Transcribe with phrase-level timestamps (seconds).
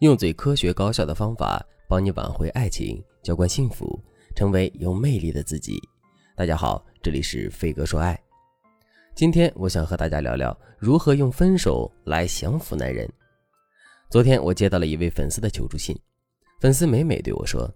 [0.00, 4.00] 用最科学高效的方法帮你挽回爱情，浇灌幸福，
[4.36, 5.82] 成为有魅力的自己。
[6.36, 8.16] 大家好，这里是飞哥说爱。
[9.16, 13.12] 今天我想和大家聊聊如何用分手来降服男人。
[14.08, 15.98] 昨天我接到了一位粉丝的求助信，
[16.60, 17.68] 粉丝美美对我说：“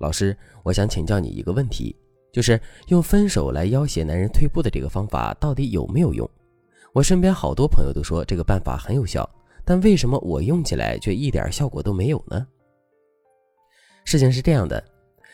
[0.00, 1.94] 老师，我想请教你一个问题，
[2.32, 2.58] 就是
[2.88, 6.26] 用分手来要挟男人退步的这个方法到底有没有用？
[6.94, 9.28] 我身边好多朋友都说这个办法很有效。”
[9.66, 12.46] 但为什么我用起来却一点效果都没有呢？
[14.04, 14.80] 事情是这样的，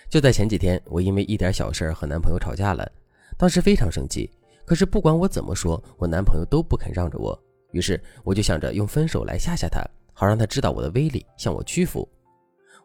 [0.08, 2.91] 就在前几天，我因为一点小事和男朋友吵架了，
[3.36, 4.30] 当时非常生气。
[4.64, 7.38] 可是不管我怎么说，我男朋友都不肯让着我。
[7.72, 12.08] 于是我就想着用分手来吓吓他，好让他知道我的威力，向我屈服。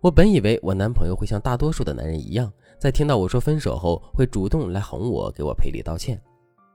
[0.01, 6.21] 我本以为我男朋友会像大多数的男人一样，在听到我说分手后，会主动来哄我，给我赔礼道歉。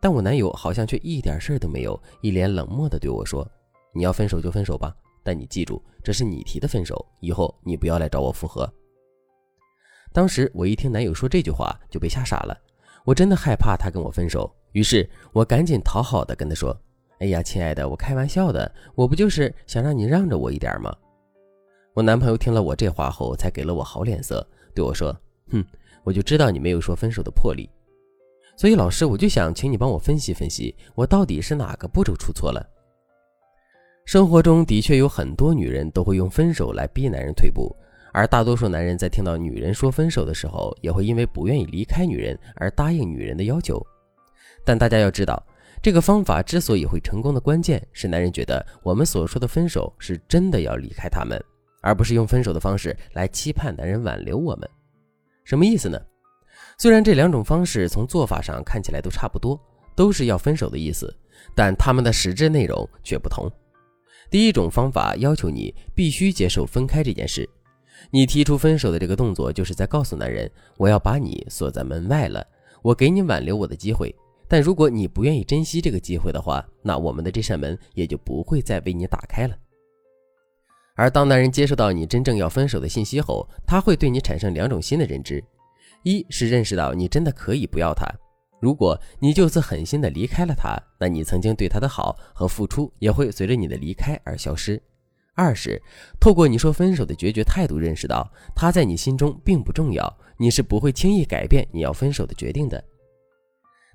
[0.00, 3.46] 但我男友好像却一点事儿都没有，一脸冷漠地对我说。
[3.94, 8.70] 你要分手就分手吧，但你记住，这是你提的分手，以后你不要来找我复合。
[10.12, 12.56] 当时我一听男友说这句话，就被吓傻了。
[13.04, 16.78] 我真的害怕他跟我分手，于是我赶紧讨好的跟他说
[17.20, 20.94] ：“哎呀，亲爱的，我开玩笑的，我不就是想让你让着我一点吗？”
[21.94, 25.14] 我男朋友听了我这话后，才给了我好脸色，对我说
[25.50, 25.64] ：“哼，
[26.04, 27.68] 我就知道你没有说分手的魄力。
[28.56, 32.64] 所以老师，我就想请你帮我分析分析，我到底是哪个步骤出错了？”
[34.12, 37.74] 生活中的确有很多女人都会用分手来逼男人退步，
[38.12, 43.82] 而大多数男人在听到女人说分手的时候，也会因为不愿意离开女人而答应女人的要求。
[44.66, 45.42] 但大家要知道，
[45.82, 51.42] 这个方法之所以会成功的关键是男人觉得我们所说的分手是真的要离开他们，
[51.80, 54.68] 而不是用分手的方式来期盼男人挽留我们。
[55.42, 55.98] 什么意思呢？
[56.76, 59.58] 虽然这两种方式从做法上看起来都差不多，
[59.96, 61.16] 都是要分手的意思，
[61.54, 63.50] 但他们的实质内容却不同。
[64.32, 67.46] 第一种方法要求你必须接受分开这件事，
[68.10, 72.42] 你提出分手的这个动作，就是在告诉男人，我要把你锁在门外了，
[72.80, 74.14] 我给你挽留我的机会，
[74.48, 79.54] 但如果你不愿意珍惜这个机会的话，那我们的这扇门也就不会再为你打开了。
[80.94, 85.44] 而当男人接受到你真正要分手的信息后，他会对你产生两种新的认知，
[86.04, 88.06] 一是认识到你真的可以不要他。
[88.62, 94.80] 如果你就此狠心的离开了他，那你曾经对他的好和付出也会随着你的离开而消失。
[95.34, 95.82] 二是
[96.20, 98.24] 透过你说分手的决绝态度，认识到
[98.54, 102.82] 他在你心中并不重要，你是不会轻易改变你要分手的决定的。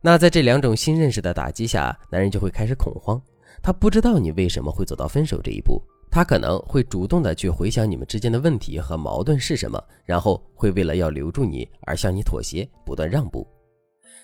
[0.01, 3.21] 那在这两种新认识的打击下，男人就会开始恐慌，
[3.63, 13.47] 他不知道你为什么会走到分手这一步，他可能会主动的去回想你们之间的问题和矛盾是什么，然后会为了要留住你而向你妥协，不断让步。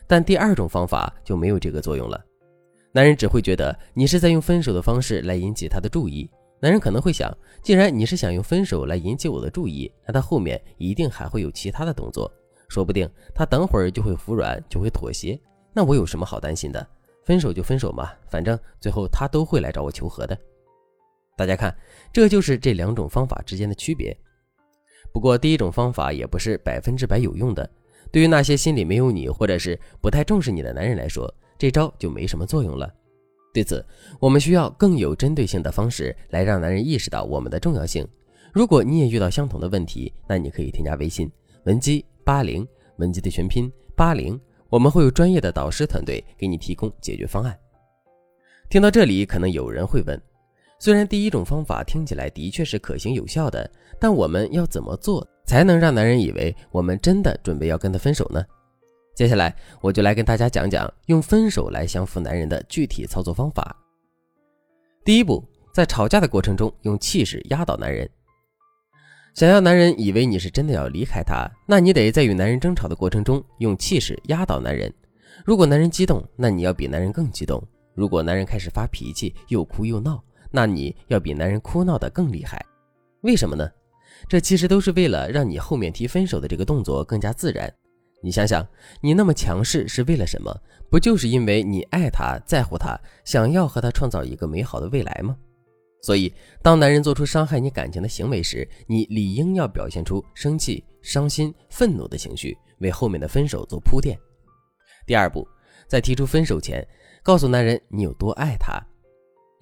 [0.07, 2.23] 但第二种方法就没有这个作用了，
[2.91, 6.29] 男人只会觉得你是在用分手的方式来引起他的注意。
[6.59, 12.31] 男人可能会想，既然你是想用分手来引起我的注意，那他后面一定还会有其他的动作，
[12.69, 15.37] 说不定他等会儿就会服软，就会妥协。
[15.73, 16.87] 那我有什么好担心的？
[17.25, 20.37] 分手就分手嘛，反正最后他都会来找我求和的。
[21.35, 21.75] 大家看，
[22.13, 24.15] 这就是这两种方法之间的区别。
[25.11, 27.69] 不过第一种方法也不是百分之百有用的。
[28.13, 32.87] 对于那些心里没有你，或者是不太重视你的男人来说，这招就没什么作用了。
[33.51, 33.83] 对此，
[34.19, 38.07] 我们需要更有针对性的方式来让男人意识到我们的重要性。
[38.51, 41.27] 如果你也遇到相同的问题，那你可以添加微信
[41.63, 47.57] 文姬八零，文姬的全拼八零，我们会有专业的导师团队给你提供解决方案。
[48.69, 50.21] 听到这里，可能有人会问。
[50.77, 53.67] 虽然第一种方法听起来的确是可行有效的，
[53.99, 58.43] 但我们要怎么做才能让男人以为我们真的准备要跟他分手呢？
[59.15, 63.75] 接下来我就来跟大家讲讲用分手来降服男人的具体操作方法。
[65.05, 65.43] 第一步，
[65.73, 68.09] 在吵架的过程中用气势压倒男人。
[69.33, 74.91] 想要男人以为你是真的要离开他，那你得在与男人争吵的过程中用气势压倒男人。
[75.45, 77.59] 如果男人激动，那你要比男人更激动；
[77.93, 80.23] 如果男人开始发脾气，又哭又闹。
[80.51, 82.63] 那你要比男人哭闹的更厉害，
[83.21, 83.67] 为什么呢？
[84.27, 87.71] 这其实都是为了让你后面提分手的这个动作更加自然。
[88.21, 88.65] 你想想，
[89.01, 90.55] 你那么强势是为了什么？
[90.89, 95.35] 不就是因为你爱他、在乎他，想要和他创造一个美好的未来吗？
[96.01, 104.17] 所以，当男人做出伤害你感情的行为时，你理应要表现出生气、伤心、愤怒的情绪，为后面的分手做铺垫。
[105.05, 105.47] 第二步，
[105.87, 106.85] 在提出分手前，
[107.23, 108.81] 告诉男人你有多爱他。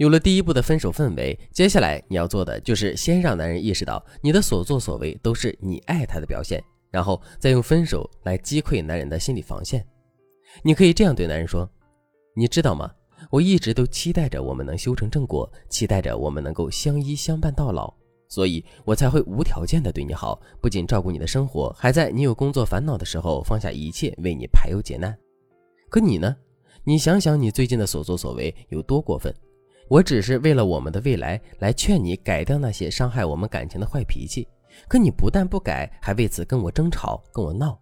[0.02, 6.60] 有了第一步的分手氛围，接下来你要做的就是先让男人意识到你的所作所为都是你爱他的表现，
[6.90, 9.86] 然后再用分手来击溃男人的心理防线。
[10.64, 11.70] 你可以这样对男人说
[12.36, 12.92] ：“你知道吗？
[13.30, 17.94] 我一直都期待着我们能修成正果，期待着我们能够相依相伴到老。
[18.28, 25.16] 所以我才会无条件的对你好，不仅照顾你的生活，还在你有工作烦恼的时候放下一切为你排忧解难。
[25.92, 26.36] 可你呢？
[26.84, 29.32] 你想想你最近的所作所为有多过分？
[29.92, 34.48] 我只是为了我们的未来来劝你改掉那些伤害我们感情的坏脾气，
[34.88, 37.78] 可你不但不改，还为此跟我争吵，跟我闹。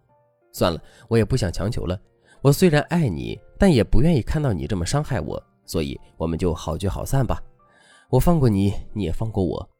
[0.52, 1.96] 算了，我也不想强求了。
[2.42, 7.40] 我虽然爱你，但也不愿意看到你这么伤害我，所以我们就好聚好散吧。
[8.08, 9.70] 我放过你，你也放过我。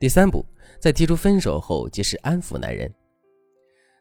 [0.00, 0.44] 第三步，
[0.80, 2.92] 在提出分手后，及时安抚男人。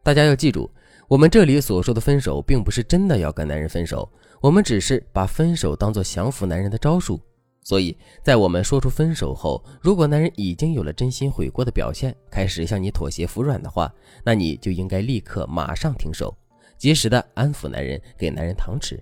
[0.03, 0.67] 大家要记住，
[1.07, 7.21] 我们这里所说的分手，并不是真的要跟男人分手，我们只是把分手当做降服男人的招数。
[7.63, 13.93] 所以在我们说出分手后，如果男人已经有了真心悔过的表现，开始向你妥协服软的话，
[14.25, 16.35] 那你就应该立刻马上停手，
[16.75, 18.99] 及时的安抚男人，给男人糖吃。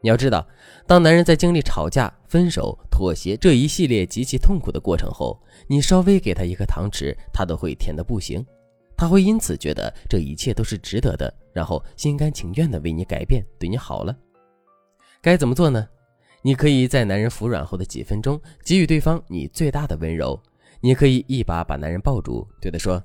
[0.00, 0.46] 你要知道，
[0.86, 8.44] 当男人在经历吵架、分手、妥协这一系列极其痛苦的过程后，你稍微给他一颗糖吃，他都会甜的不行。
[8.96, 14.16] 他会因此觉得这一切都是值得的，然后心甘情愿的为你改变，对你好了。
[15.24, 15.88] 该怎么做呢？
[16.42, 20.38] 你可以在男人服软后的几分钟，给予对方你最大的温柔。
[20.82, 23.02] 你可以一把把男人抱住，对他说：“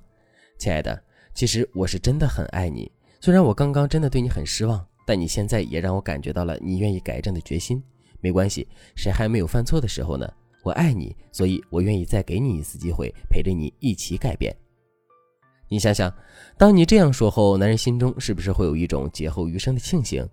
[0.59, 1.01] 亲爱的，
[1.33, 7.81] 其实我是真的很爱你，虽然我刚刚真的对你很失望。”但你现在也让我感觉到了你愿意改正的决心。
[8.19, 10.29] 没关系，谁还没有犯错的时候呢？
[10.61, 14.53] 我爱你，所以我愿意再给你一次机会，陪着你一起改变。
[15.69, 16.13] 你想想，
[16.57, 20.27] 当你这样说后，男人心中是不是会有一种劫后余生的庆幸？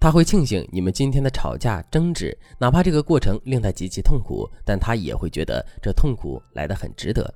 [0.00, 7.32] 他会庆幸你们今天的吵架争执，哪怕这个过程令他极其痛苦，但他也会觉得这痛苦来得很值得。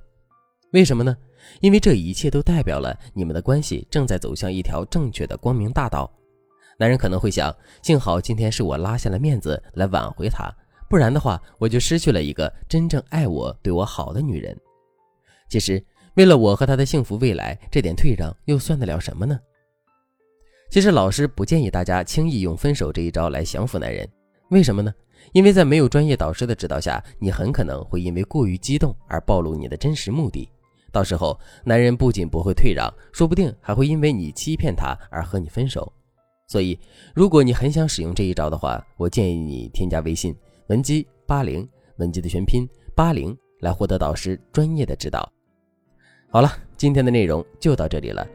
[0.71, 1.15] 为什么呢？
[1.59, 6.09] 因为这一切都代表了你们的关系正在走向一条正确的光明大道。
[6.79, 10.49] 男人可能会想：幸好今天是我拉下了面子来挽回他，
[10.89, 14.57] 不然的话，我就失去了一个真正爱我、对我好的女人。
[15.49, 15.83] 其实，
[16.15, 19.37] 为了我和她的幸福未来，这点退让又算得了什么呢？
[20.73, 24.09] 其实，老师不建议大家轻易用分手这一招来降服男人。
[24.49, 24.91] 为什么呢？
[25.31, 30.49] 因为在没有专业导师的指导下，你很可能会因为过于激动而暴露你的真实目的。
[30.91, 35.93] 到时候，男人不仅不会退让，说不定还会因为你欺骗他而和你分手。
[36.47, 36.79] 所以，
[37.13, 40.35] 如果你很想使用这一招的话，我建议你添加微信
[40.69, 45.31] 文姬八零，文姬的全拼八零，来获得导师专业的指导。
[46.31, 48.27] 好了，今天的内容就到这里了。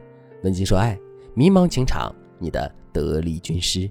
[0.45, 0.97] 文姬说爱，
[1.33, 3.89] 迷茫情场，你的得力军师。